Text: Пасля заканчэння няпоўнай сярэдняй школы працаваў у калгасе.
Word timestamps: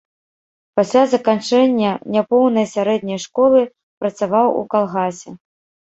Пасля 0.79 1.03
заканчэння 1.13 1.91
няпоўнай 2.17 2.65
сярэдняй 2.73 3.23
школы 3.29 3.59
працаваў 4.01 4.47
у 4.59 4.69
калгасе. 4.77 5.41